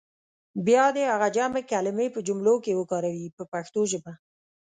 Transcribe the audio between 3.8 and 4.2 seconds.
ژبه.